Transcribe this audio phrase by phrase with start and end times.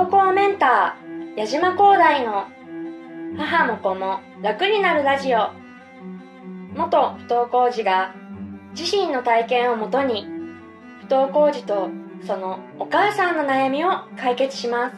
[0.00, 2.46] 登校メンター矢島光大の
[3.36, 5.50] 母も子も楽になるラジオ。
[6.74, 8.14] 元不登校児が
[8.74, 10.26] 自身の体験をもとに
[11.02, 11.90] 不登校児と
[12.26, 14.96] そのお母さんの悩みを解決します。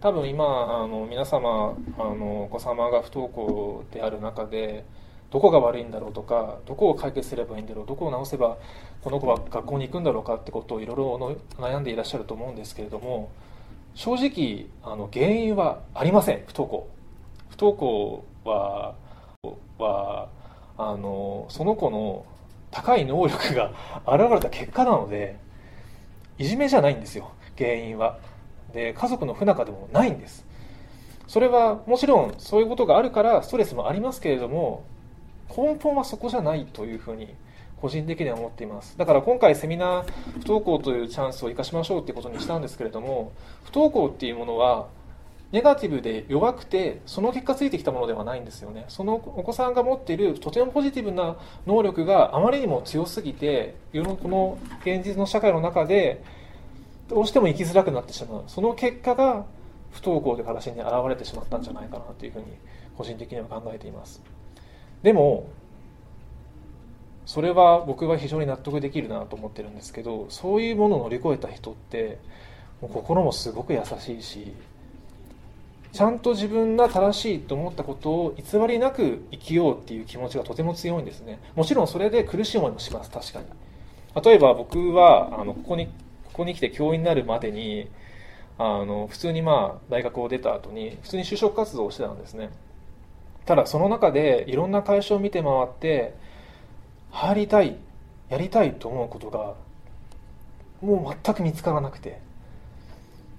[0.00, 4.84] 多分今あの皆様あのお子様が不登校である中で
[5.32, 8.56] どこが悪いんだろうとかどこを解決すればいいんだろうどこを直せば
[9.02, 13.32] この子は学校に行くんだろうかってことをいろいろ悩んでいらっしゃると思うんですけれども
[13.94, 16.42] 正直あの原因はありません。
[16.46, 16.88] 不登校。
[17.50, 18.94] 不登校は
[19.78, 20.28] は
[20.76, 22.26] あのその子の
[22.70, 23.70] 高い能力が
[24.06, 25.38] 現れた結果なので
[26.38, 27.32] いじめじゃないんですよ。
[27.56, 28.18] 原因は。
[28.72, 30.44] で家族の不仲でもないんです。
[31.28, 34.84] それはもちろんそういうことがあるからストレスもありますけれども
[35.56, 37.34] 根本はそこじゃないというふうに
[37.84, 38.96] 個人的には思っています。
[38.96, 40.04] だから今回セミナー
[40.36, 43.32] 不登校というチャンスを生かしましょうということにしたんですけれども
[43.64, 44.86] 不登校っていうものは
[45.52, 48.86] ネガティブで弱くてその結果ついてきたものではないんですよね。
[48.88, 51.36] そのお子さんが持っているとてもポジティブな
[51.66, 56.24] 能力があまりにも強すぎて世のこの現実の社会の中で
[57.08, 58.44] どうしても生きづらくなってしまう。
[58.46, 59.44] その結果が
[59.92, 62.46] 不登校という形に現れてしまったんじゃないかなというふうに
[62.96, 64.22] 個人的には考えています。
[65.02, 65.48] でも
[67.26, 72.18] それは僕は非常に納得できるなと思ってるんですけどそういうものを乗り越えた人って
[72.80, 74.52] もう心もすごく優しいし
[75.94, 81.38] ちゃんと自分が正しいと思ったことを偽りなく生きようっていう気持ちがとても強いんですね。
[81.54, 83.46] もちろんそれで苦しい思いもします確かに。
[84.20, 85.92] 例えば僕はあのここにこ
[86.32, 87.88] こに来て教員になるまでに
[88.58, 92.50] あの普通にまあ大学を出た後に普通に就職活動をしてたんですね。
[93.46, 96.14] ただその中でいろんな会社を見て回って
[97.14, 97.76] 入りたい
[98.28, 99.54] やりたいと思うことが
[100.82, 102.20] もう全く見つからなくて。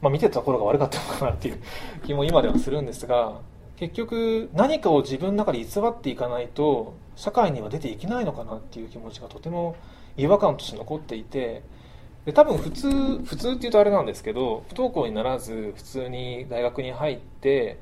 [0.02, 1.60] まあ、見てたところが悪かったのかなっていう
[2.06, 3.40] 気も今ではするんですが
[3.76, 9.76] 結局何かを自分の中で偽っていかないと社会には出ていけないのかなっていう気持ちがとても
[10.16, 11.64] 違和感として残っていて。
[12.26, 12.90] で多分普通
[13.24, 17.78] 普通っていうとあれなんですけど不登校にならず普通に大学に入って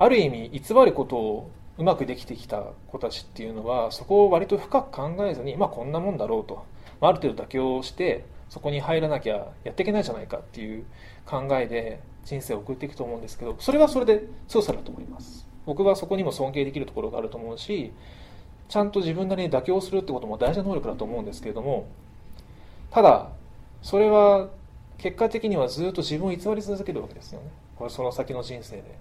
[0.00, 6.64] ある意味偽ることをうまくできてきた子たちっていうのはそこを割と深く考えずにまあこんなもんだろうと。
[7.00, 10.84] ある程度妥協してそこに入らなきゃやっていけないじゃないかっていう
[11.24, 15.46] 考えで人生を送っていくと思うんですけどそれはそれで強さだと思います。
[15.64, 17.92] 僕はそこにも尊敬できるところがあると思うし
[18.68, 21.86] ちゃんと自分なりに妥協するってことも大事な能力だと思うんですけれども
[22.90, 23.28] ただ
[23.82, 24.48] それは
[24.96, 27.50] 結果的にはずっと自分を偽り続けるわけですよね。
[27.76, 28.98] これその先の人生で。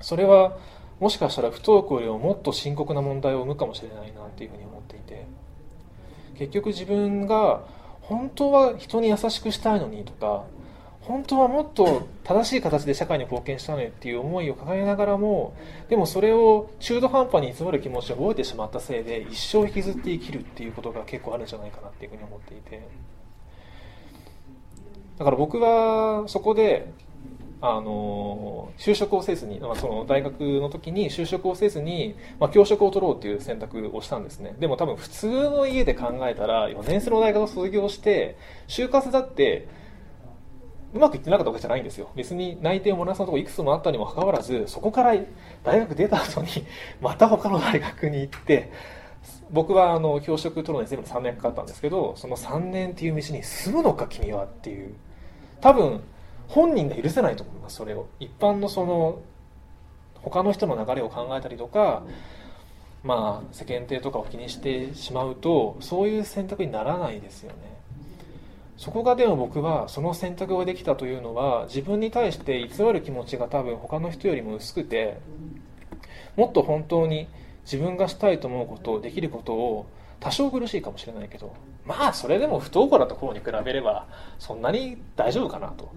[0.00, 0.56] それは
[1.00, 5.26] もしかしたら不登校よりももっと深刻な問題を生むかもしれないなっていうふうに思っていて。
[6.38, 7.64] 結局自分が
[8.00, 10.44] 本当は人に優しくしたいのにとか
[11.00, 15.54] 本当はもっと正しい形で社会に貢献したいっていう思いを抱えながらも
[15.88, 22.86] でもそれを中途半端に偽る気持ちを覚えてしまったせいで一生引きずって生きるっていうことが結構あるんじゃないかなっていうふうに思っていて。
[25.18, 26.92] だから僕はそこで
[27.60, 34.54] あの就職をせずに、まあ、その大学の時に就職をせずに、まあ、教職を取ろうという選択をしたんですね。
[34.60, 38.36] でも多分普通の家で考えたら4年生の大学を卒業して
[38.68, 39.66] 就活だって
[40.94, 42.10] うまくいってなかったわけじゃないんですよ。
[42.14, 45.14] 別に内定をもらったとこいくつもあったにもかかわらずそこから
[45.64, 46.48] 大学出た後に
[47.02, 48.70] また他の大学に行って
[49.50, 54.94] 僕はあの教職取るのに全部3年かかったんですけどその3年っていう道に住むのか君はっていう。
[55.60, 56.02] 多分
[56.48, 57.76] 本人が許せないと思います。
[57.76, 58.06] それを。
[58.20, 59.20] 一般のその
[60.22, 62.02] 他の人の流れを考えたりとか、
[63.04, 67.78] まあ、世間体とかを気にしてしまうとそういう選択にならないですよね。
[68.76, 75.18] そこがでも僕はその選択ができたというのは自分に対して偽る気持ちが多分他の人よりも薄くて
[76.36, 77.26] もっと本当に
[77.64, 79.86] 自分がしたいと思うことできることを
[80.20, 81.54] 多少苦しいかもしれないけど
[81.84, 84.06] まあそれでも不登校だった頃に比べれば
[84.38, 85.90] そんなに大丈夫かなと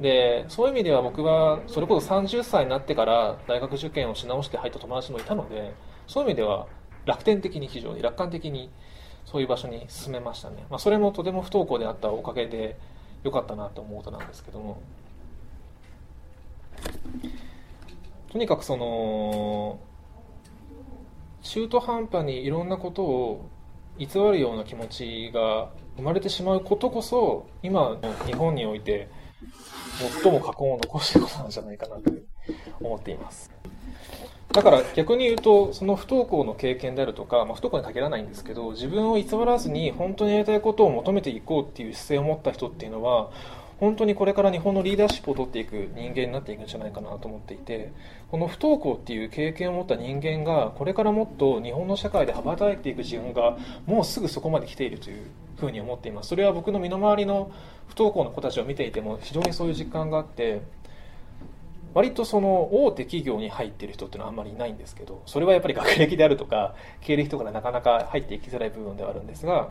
[0.00, 5.74] でそういう意味では僕はそれこそ30歳になってから大学受験をし直して入った友達もいたので
[6.06, 6.66] そういう意味では
[7.06, 8.70] 楽天的に非常に楽観的に
[9.24, 12.78] そういう場所に進めましたね、まあ、それもとても不登校であったおかげで
[13.22, 14.80] 良かったなと思うことなんですけども。
[18.30, 19.78] とにかくその
[21.42, 23.48] 中途半端にいろんなことを
[23.98, 29.08] 偽るような気持ちが生まれてしまうことこそ今の日本において
[30.22, 32.10] 最も過去を残していることなんじゃないかなと
[32.80, 33.50] 思っています。
[34.52, 43.32] だから逆に言うとその不登校の経験であるとか、まあ、不登校に限らないんですけど自分を偽らずに本当にやりたいことを求めていこうっていう姿勢を持った人っていうのは
[43.80, 47.92] 本当にこれから日本のリーダーシップを取っていく人間になっていくんじゃないかなと思っていて
[48.30, 56.28] この不登校っていう経験を持った人間がこれからもっと日本の社会で羽ばたいていく自分がもうすぐそこまで来ているというふうに思っています。
[56.28, 57.50] それは僕の身の回りの
[57.88, 60.62] 不登校の子たちを見ていても非常にそういう実感があって
[61.94, 69.68] 割とその大手企業に入ってる人っていうのはあんまりいないんですけどそれはやっぱり学歴であるとか経歴とかでなかなか入っていきづらい部分ではあるんですが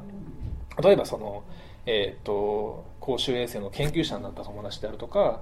[0.81, 1.43] 例えばその、
[1.85, 5.41] えーと、公衆衛生の研究者になった友達であるとか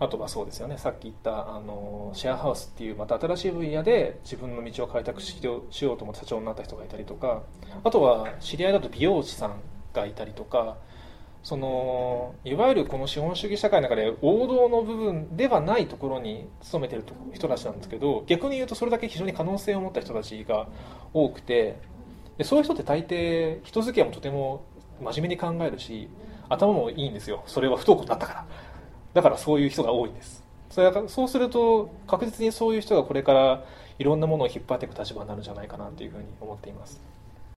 [0.00, 0.78] あとはそうですよね。
[0.78, 7.42] さっき言ったあのシェアハウスっていうまた新しい分野で自分の道を開拓しようと思って社長になった人がいたりとか
[7.82, 9.60] あとは知り合いだと美容師さん
[9.92, 10.76] がいたりとか
[11.42, 20.68] そのいわゆるこの資本主義社会の中で王道の部分ではないところに勤めてる人たちなんですけど逆に言うとそれだけ非常に可能性を持った人たちが
[21.12, 21.78] 多くて
[22.36, 24.64] でそういう人って大抵人付き合いもとても
[25.00, 26.08] 真面目に考えるし
[26.48, 27.42] 頭もいいんですよ。
[27.46, 28.46] それは不登校だったから。
[29.14, 30.44] だからそういう人が多いんです。
[30.70, 33.64] それそうすると確実にそういう人がこれから
[33.98, 37.00] いろんなものを引っ張っていく立場になるんじゃないかなというふうに思っています。